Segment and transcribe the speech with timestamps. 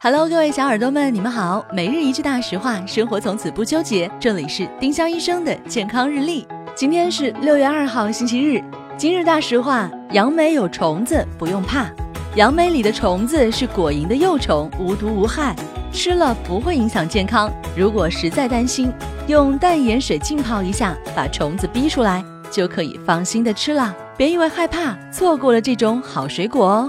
[0.00, 1.66] Hello，各位小耳朵们，你们好。
[1.72, 4.08] 每日一句大实话，生活从此不纠结。
[4.20, 6.46] 这里是丁香医生的健康日历。
[6.76, 8.62] 今天是六月二号，星期日。
[8.96, 11.90] 今日大实话：杨梅有虫子，不用怕。
[12.36, 15.56] 杨梅里的虫子是果蝇的幼虫，无毒无害，
[15.90, 17.52] 吃了不会影响健康。
[17.76, 18.92] 如果实在担心，
[19.26, 23.92] 用淡盐水浸泡一下，把虫子逼出来，就可以放心的吃了。
[24.16, 26.88] 别因为害怕，错过了这种好水果哦。